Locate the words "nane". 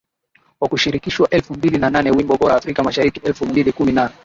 1.89-2.11